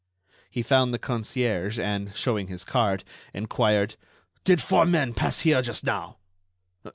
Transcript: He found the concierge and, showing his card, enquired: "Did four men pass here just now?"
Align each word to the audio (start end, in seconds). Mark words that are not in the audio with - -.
He 0.49 0.63
found 0.63 0.91
the 0.91 0.97
concierge 0.97 1.77
and, 1.77 2.11
showing 2.17 2.47
his 2.47 2.63
card, 2.63 3.03
enquired: 3.35 3.97
"Did 4.43 4.59
four 4.59 4.83
men 4.87 5.13
pass 5.13 5.41
here 5.41 5.61
just 5.61 5.83
now?" 5.83 6.17